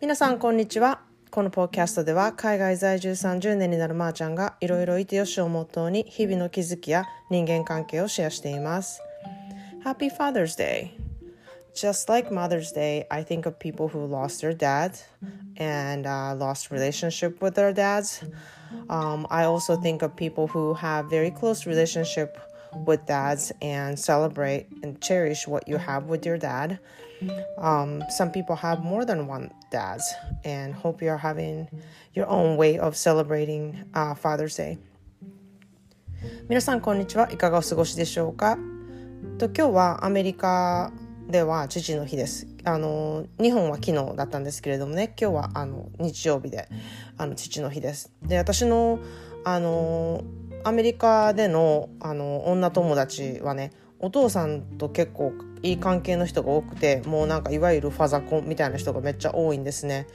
[0.00, 9.02] 皆さんこんにちはこのポッキャストでは海外在住30年になるまーちゃんがいろいろいてよしをモットーに日々の気づきや人間関係をシェアしています
[9.84, 10.92] Happy Father's Day
[11.74, 14.98] Just like Mother's Day, I think of people who lost their dad
[15.58, 18.24] and uh, lost relationship with their dads.
[18.88, 22.38] Um, I also think of people who have very close relationship
[22.86, 26.80] with dads and celebrate and cherish what you have with your dad.
[27.58, 31.68] Um, some people have more than one dads and hope you're having
[32.14, 34.78] your own way of celebrating uh, Father's Day.
[36.48, 37.30] 皆さんこんにちは。
[37.30, 38.58] いかがお過ごしでしょうか？
[39.38, 40.92] と今日はアメリカ
[41.28, 42.46] では父の日です。
[42.64, 45.14] あの日本は昨日だったんですけれどもね。
[45.20, 46.68] 今日はあの日曜日で
[47.18, 48.12] あの父の日です。
[48.22, 48.98] で私の
[49.44, 50.22] あの
[50.64, 55.32] アメリカでのあの女友達はねお父さんと結構
[55.62, 60.06] いい関係の人が多くてもうなんかいわゆるファザコンみたいな人がめっちゃ多いんですね。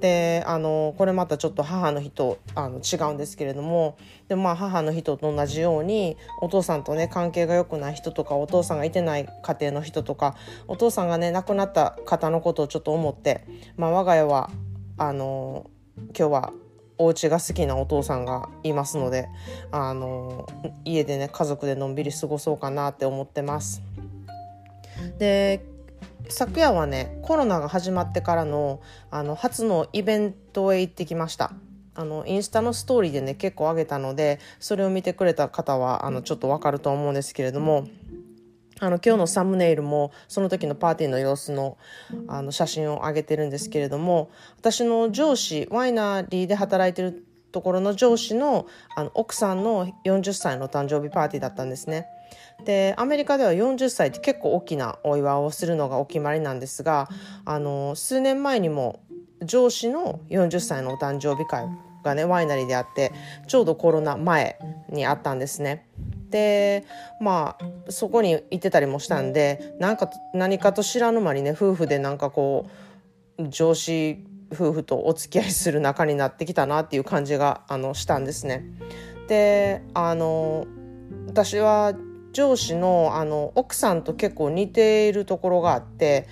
[0.00, 3.96] であのこれまたちょっと母の日とあの違うんですけれども
[4.28, 10.36] でまあ母の日と同じようにお父さんとね関係が良くない人とかお父さんがいてない家庭の人とか
[10.68, 13.46] お父さんがね亡くなった方のことをちょっと思って、
[13.78, 14.50] まあ、我が家は
[14.98, 16.52] あの今日は
[16.98, 19.28] お家が好きなお父さんがいますので
[19.70, 20.48] あの
[20.84, 23.82] 家でね家族でのんびり過ごそうかなって思ってます。
[25.18, 25.64] で
[26.28, 28.80] 昨夜はねコロナが始まってからの
[29.10, 31.52] あの初のイベントへ行ってきました
[31.94, 37.86] あのインスタのストーリーでね結構上げたのでそれを見てくれた方はあのちょっとわかると思うんですけれども
[38.80, 41.78] あの今日のサムネイルもその時のパーティーの様子の
[42.28, 52.06] あの写真を上げてるんですけれども私の上司ワイナリーで働いてるところの上司のあの奥さんの40歳の誕生日パーティーだったんですね。
[52.64, 57.08] でアメリカでは40歳って結構大きなお祝いをするのがお決まりなんですが
[57.44, 59.00] あの数年前にも
[59.42, 61.66] 上司の40歳のお誕生日会
[62.02, 63.12] がねワイナリーであって
[63.46, 65.86] ちょうどコロナ前にあったんですね。
[66.30, 66.84] で
[67.20, 72.68] まあそこに行ってたりもしたんでなんか何かと知らぬ間にね夫婦でなんかこ
[73.38, 78.64] う上司夫婦とお付き合いする仲になってきたなっていう感じがあのしたんですね。
[79.28, 80.66] であの
[81.26, 81.94] 私は
[82.32, 86.28] 上司のあの奥さんと結構似ているところがあって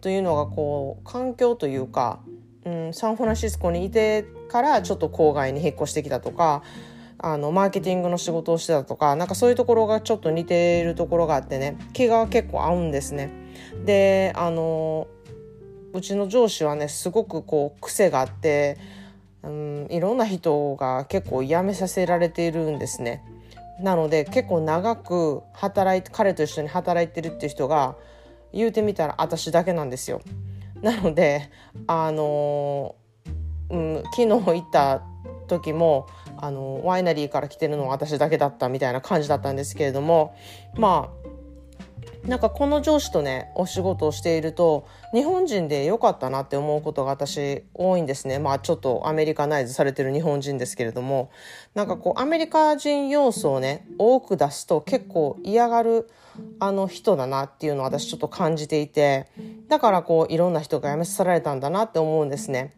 [0.00, 2.20] というのがこう環境というか、
[2.64, 6.62] うん、サンフランシスコにいてからちょっと郊外に引っ越してきたとか
[7.18, 13.30] あのマーケティングの仕事をしてたとかなんかそういうところがちょっと似ているところがあってね気が結構合うんですね。
[13.84, 15.06] であの
[15.92, 18.78] うちの上司はねすごくこう癖があって、
[19.42, 23.22] うん、いろんな人が結構辞めさせられているんですね。
[23.80, 27.96] なので結構長く働いて彼と一緒に働いてるっていう人が
[28.52, 30.22] 言うてみたら私だけなんですよ。
[30.80, 31.50] なので
[31.86, 32.94] あの、
[33.70, 35.02] うん、昨日行った
[35.46, 36.06] 時も
[36.42, 40.34] あのワイナリーから来てるのは私だけだったみたいな感じだったんですけれども
[40.74, 41.08] ま
[42.26, 51.30] あなんかこの上司とねお仕事をしていると日本人で良かったなって思うことが私多いんですねまあちょっとアメリカナイズされてる日本人ですけれども
[51.74, 56.10] なんかこうアメリカ人要素をね多く出すと結構嫌がる
[56.58, 59.28] あの人だなっていうのを私ちょっと感じていて
[59.68, 62.74] だからこういろんな人が辞めさせられたんだなって思うんですね。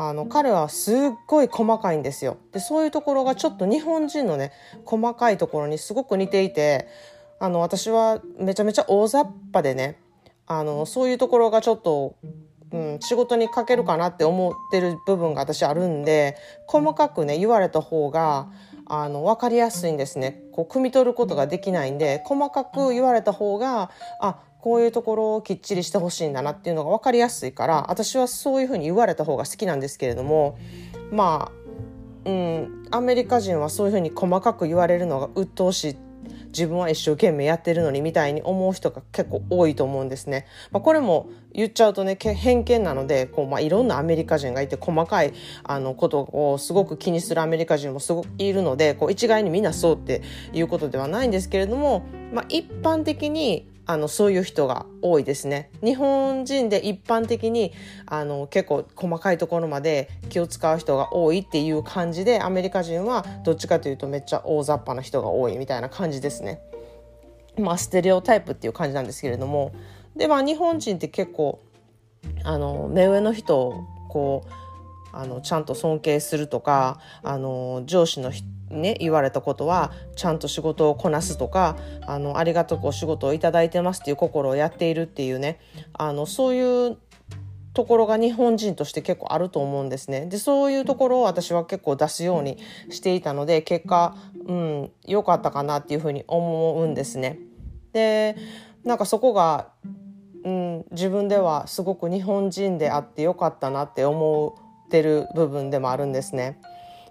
[0.00, 2.36] あの彼はすっごい細かいんですよ。
[2.52, 4.52] でそういうところがちょっと日本人のね
[4.84, 6.86] 細かいところにすごく似ていて
[7.40, 9.98] あの私はめちゃめちゃ大雑把でね
[10.46, 12.14] あのそういうところがちょっと、
[12.70, 16.36] うん、仕事にかけるかなって思ってる部分が私あるんで
[16.68, 18.52] 細かくね言われた方が
[18.86, 20.44] あの分かりやすいんですね。
[20.52, 30.58] こう汲み取ることができないんで細かく言われた方があこういうところをきっちりしてほしいんだなっていうのが分かりやすいから私はそういうふうに言われた方が好きなんですけれども
[31.10, 31.50] ま
[32.24, 35.96] あ、うん、アメリカ人はそういうふうに細かく言われるのが鬱陶しい
[36.48, 40.46] 自分は一生懸命やってるのにみたいに思う人が結構多いと思うんですね。
[40.70, 45.32] まあ、これも言っちゃうとね偏見なのでこう、まあ、いろんなアメリカ人がいて細かい
[45.62, 50.22] あのことをすごく気にするアメリカ人もすごくいるのでこう一概にみんなそうって
[50.52, 55.70] いうことではないんですけれども、まあ、一般的にあのそういう人が多いですね。
[55.82, 57.72] 日本人で一般的に
[58.04, 66.60] あの結構細かいところまで気を使う人が多いっていう感じでアメリカ人はどっちかというとめっちゃ大雑把な人が多いみたいな感じですね。
[67.58, 69.72] まあステレオタイプっていう感じなんですけれども
[70.14, 71.58] でまあ日本人って結構
[72.44, 74.67] あの目上の人をこう
[75.12, 81.76] あのちゃんと尊敬するとかあの上司の人ね、言われたことはちゃんと仕事をこなすとか
[82.06, 85.58] あのありがたくお仕事をいただいてますっていう心をやっているっていうね
[85.94, 86.98] あのそういう
[87.74, 90.26] ところが日本人として結構あると思うんですね。
[90.26, 92.58] でそういうところを私は結構出すように
[92.90, 94.16] していたので結果
[94.46, 97.38] うん良かったかなっていうふうに思うんですね。
[97.92, 98.36] で
[98.84, 99.68] なんかそこが、
[100.44, 106.58] うん、自分ではすごく日本人であってよかったなって思うってる部分でもあるんですね。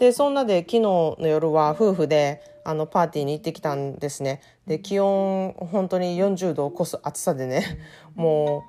[0.00, 4.40] でそんなで昨日の夜は夫婦であのパーティーに行ってきたんですね。
[4.66, 7.78] で気温本当に40度を超す暑さでね
[8.14, 8.64] も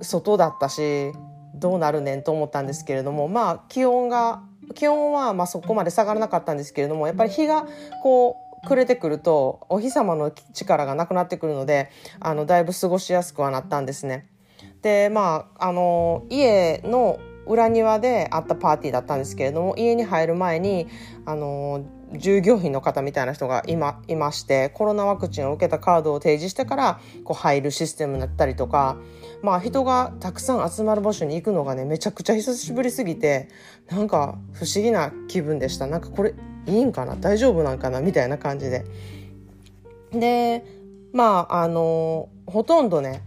[0.00, 1.12] う外だったし
[1.54, 4.42] どうなるねんと思ったんですけれどもまあ気温が
[4.74, 7.66] 気温はまあそこまで下がらなかったんですけれどもやっぱり日が
[8.02, 11.90] こう暮れてくるとお日様の力がなくなってくるので
[12.20, 14.28] あのだいぶ過ごしやすくはなったんですね。
[14.82, 20.88] でまああの家の裏庭であったパーティーだったんですけれども家に入る前に
[21.24, 28.96] あの従業員の方みたいな人が今いましてコロナワクチンを受けたカードを提示してからこう入るシステムになったりとか、
[29.42, 33.48] まあ、人がたくさん集まる場所に行くのがねめちゃくちゃ久しぶりすぎて
[33.90, 35.86] なんか不思議な気分でした。
[35.86, 36.34] なんかこれ
[36.66, 37.16] いいんかな？
[37.16, 38.00] 大丈夫なんかな？
[38.00, 38.84] みたいな感じで。
[40.12, 40.64] で
[41.12, 43.22] まああのほとんどね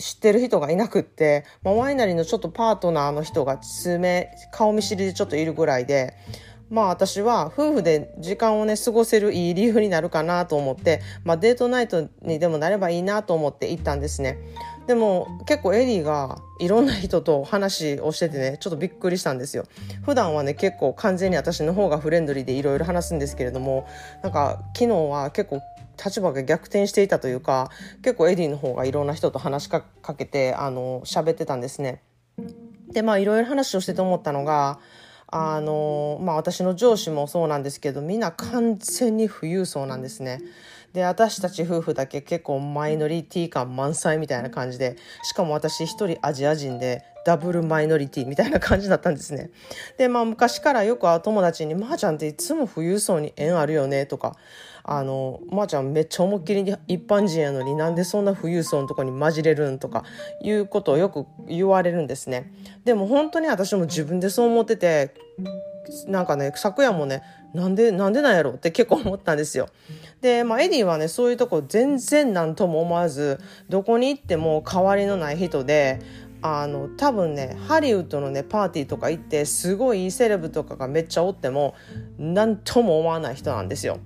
[0.00, 6.14] 知ってる人がいなくって、まあ、ワイナリーのちょっとパートナーの人が数名顔見知りでちょっといるぐらいで
[6.70, 14.38] まあ私は夫婦で時間をね過ごせるいい理由になるかなと思って、まあ、デートナイトにでもなればいいなと思って行ったんですね。
[14.86, 19.64] でも結構エリーがいろんな人と話をしててねちょっとびっくりしたんですよ。
[20.04, 23.86] 普段はね結構完全に私の方がフレンドリーでいろいろ話すんですけれども
[24.22, 25.60] なんか昨日は結構
[26.02, 27.70] 立場が逆転していたというか
[28.02, 29.82] 結構エディの方がいろんな人と話しか
[30.16, 32.02] けてあの喋ってたんですね。
[32.92, 34.80] でまあいろいろ話をしてて思ったのが
[35.28, 40.40] あのまあ私の上司もそうなんですけどみんな完全に富裕層なんですね。
[40.92, 49.50] で私たち夫婦だけ結構マイノリティ感満載みたいな感じでしかも私一人アジア人でダブルマイノリティみたいな感じだったんですね。
[49.98, 54.36] でまあ昔からよく友達に「まー、あ、ちゃんっていつも富裕層に縁あるよね」とか
[54.92, 60.02] あの、まー、あ、ちゃんめっちゃ思いっきり一般人やのになんでそんな富裕層のとこに混じれるんとか
[60.42, 62.52] いうことをよく言われるんですね。
[62.84, 65.14] でも本当に私も自分でそう思ってて
[66.08, 67.22] なんかね昨夜もね
[67.54, 69.68] なんでなんでなんやろって結構思ったんですよ。
[70.22, 73.38] で、まあ、エディはねそういうとこ全然何とも思わず
[73.68, 76.00] どこに行っても変わりのない人で
[76.42, 81.76] あの多分ねハリウッドのねパーティーとか行ってすごいいいセレブとかがめっちゃおっても
[82.18, 84.00] 何とも思わない人なんですよ。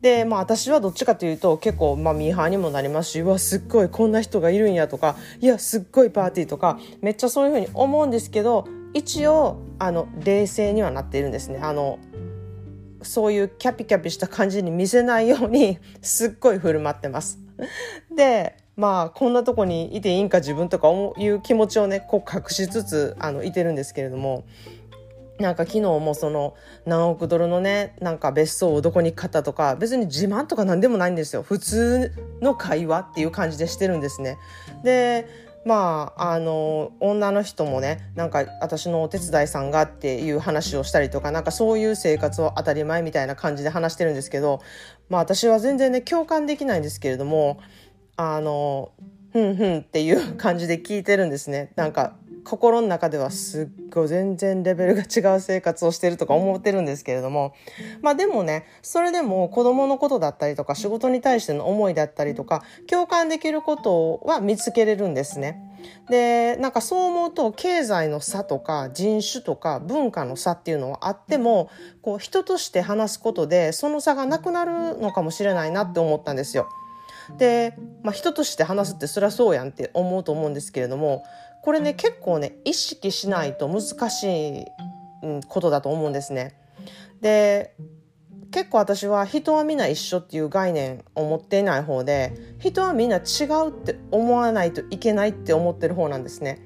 [0.00, 11.58] でまあ私はどっちかというと結構まあミーハーにもなりますしうわすっごいこんな人がいるんやとかいやすっごいパーティーとかめっちゃそういうふうに思うんですけど一応あの冷静にはなっているんですね。
[11.62, 11.98] あの
[13.02, 17.38] そういうキャピキャピした感じに見せないように すっごい振る舞ってます。
[18.14, 24.44] でまあこんなとこにいていいんか自分とかいう気持ちをねこう隠しつつあのいてるんですけれども
[25.38, 26.54] なんか昨日もその
[26.84, 34.36] 何億ドルのねなんか別荘をどこに買ったとか別に自慢とか何でもないんですよ普通の会話っていう感じでしてるんですね。
[34.82, 44.60] でまああの女の人もねなんか私のお手伝いさんがっていう話をしたりとかなんかそういう生活を当たり前みたいな感じで話してるんですけど
[45.08, 47.60] まあ私は全然ね共感できないんですけれども
[48.16, 48.92] あの
[49.32, 52.14] ふんふんっていう感じで聞いてるんですねなんか
[52.48, 57.54] 心の中ではすっごい全然レベルが違う生活をしてるとか思ってるんですけれども
[58.00, 65.62] まあでもねそれでも子供のことだったりとか仕事に対しての思いだったりとか共感できることは見つけれるんですね。
[66.08, 71.70] でなんかそう思うと経済の差とか人種とか文化の差っていうのはあっても
[72.02, 76.68] こう人として話すことでその差がなくなるのかもしれないなって思ったんですよ。
[77.36, 81.24] で、まあ、人として話すってそりゃそうやんって思うと思うんですけれども
[81.62, 84.64] これね結構ね意識しないと難しい
[85.48, 86.58] ことだと思うんですね。
[87.20, 87.74] で
[88.50, 96.58] 結構私は人はみんな一緒っていう概念を持っていない方で人はみんな違うって思わないといけないって思ってる方なんですね。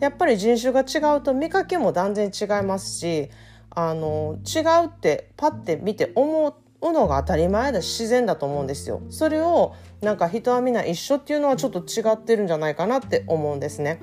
[0.00, 3.30] やっぱり人種が違うと見かけも断然違いますし
[3.70, 9.00] あの違うってパッて見て思うのが当たり前だし自然だと思うんですよ。
[9.08, 14.00] それをなんか人はみんな一緒っていうのはちょっと違ってるんじゃないかなって思うんですね。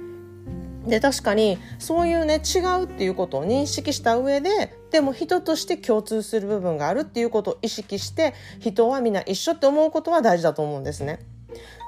[0.86, 11.20] で確かにそういうね違うっていうことを認識した上ででも人として共通する部分があるっていうことを意識して人はみんな一緒って思うことは大事だと思うんですね。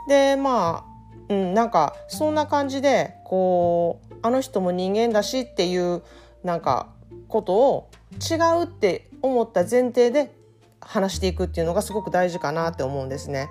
[0.07, 0.85] でま
[1.29, 6.03] あ、うん、なんかそんな感じでこうあの人も人間だしっていう
[6.43, 6.89] なんか
[7.27, 7.89] ことを
[8.29, 10.35] 違うって思った前提で
[10.81, 13.47] 話していくっていうのがすごく大事かなって思うんですね。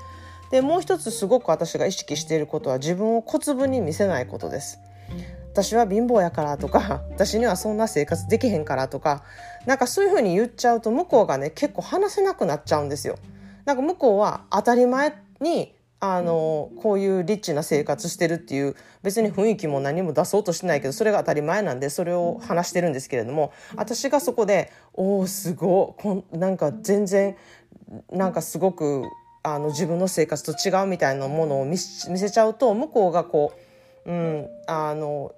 [0.50, 4.80] でもう一つすごく私が意識していることは自分を小粒に見せないことです。
[5.52, 9.24] 私は貧乏やからとか 私にはそんな生活できへんからとか
[9.66, 13.16] なんかそういうふうに言っちゃうと向こうがね結構話せなくなっちゃうんですよ。
[13.64, 27.36] なんか向こうは当たり前にあのこういうリッチな生活してるっていう別に雰囲気も何も出そうとしてないけどそれが当たり前なんでそれを話してるんですけれども私がそこで「おおすごこんなんか全然
[28.10, 29.04] なんかすごく
[29.42, 33.58] あの自分の生活と違うみたいなものを見せちゃうと向こうがこう、
[34.06, 35.32] うん、あの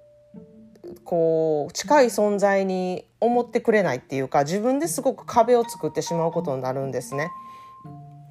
[1.04, 7.30] こう近い存在に思ってくれないっていうか自分ですごく壁を作ってしまうことになるんですね。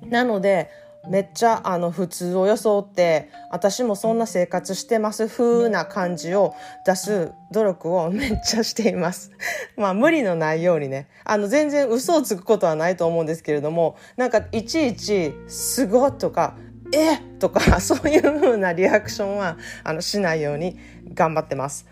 [0.09, 0.69] なので
[1.09, 6.53] めっちゃあの普通を装って私もそんな生活してます風な感じを
[6.85, 9.31] 出す努力を めっちゃしています。
[9.77, 16.55] まあ無理のないようにねあの全然嘘をつくことはないと思うんですけれどもなんかいちいち「すご」とか
[16.91, 17.17] 「え？
[17.39, 20.77] とか そういう風なリアクションはあのしないように
[21.13, 21.87] 頑張ってます。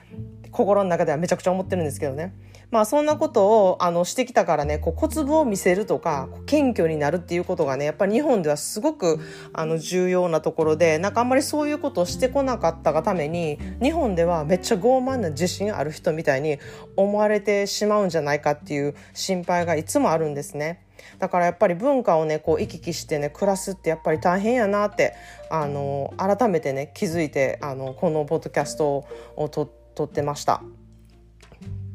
[0.52, 2.34] 心の中ではめちゃくちゃ思ってるんですけどね。
[2.72, 9.20] まあそんなことをあのしてきたからねこう小粒を見せるとか謙虚になるっていうことがねやっぱり日本ではすごく
[9.54, 16.60] あの重要なところでなんかあんまりそういうことをしてこなかったがために日本ではめっちゃ傲慢な自信ある人みたいに
[16.96, 20.84] 思われてしまうんじゃないかっていう心配がいつもあるんですね。
[21.20, 25.16] だからやっぱり文化をねこう行き来してね暮らすってやっぱり大変やなって
[25.50, 29.70] あの改めてね気づいてあのこのポッドキャストを撮
[30.04, 30.62] ってました。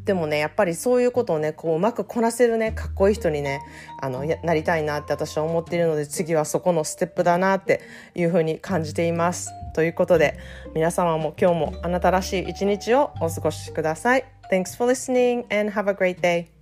[0.05, 3.61] でもねやっぱりそういうことをねこううまくこなせるねかっこいい人にね
[4.01, 7.81] あのなりたいなって私は思っているので次はそこのステップだなって
[8.15, 9.51] いうふうに感じています。
[9.75, 10.39] ということで
[10.75, 14.25] 皆様も今日もあなたらしい一日をお過ごしください。
[14.53, 16.54] Thanks for listening and have a great day.